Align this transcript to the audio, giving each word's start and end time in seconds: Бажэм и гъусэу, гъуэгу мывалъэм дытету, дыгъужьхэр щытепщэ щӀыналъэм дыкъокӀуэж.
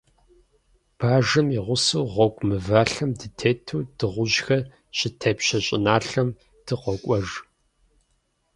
Бажэм 0.97 1.47
и 1.57 1.59
гъусэу, 1.65 2.05
гъуэгу 2.13 2.43
мывалъэм 2.47 3.11
дытету, 3.19 3.87
дыгъужьхэр 3.97 4.61
щытепщэ 4.97 5.57
щӀыналъэм 5.65 6.29
дыкъокӀуэж. 6.65 7.27